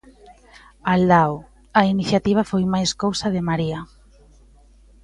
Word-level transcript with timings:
Aldao: 0.93 1.33
A 1.79 1.81
iniciativa 1.93 2.47
foi 2.51 2.63
máis 2.73 2.91
cousa 3.03 3.27
de 3.35 3.41
María. 3.49 3.79